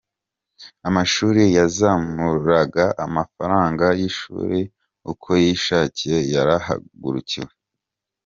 Amashuri 0.87 1.43
yazamuraga 1.57 2.85
amafaranga 3.05 3.85
y’ishuri 3.99 4.59
uko 5.11 5.29
yishakiye 5.43 6.17
yarahagurukiwe 6.33 7.51